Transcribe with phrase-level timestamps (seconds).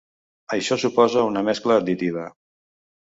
[0.55, 2.25] Això suposa una mescla additiva.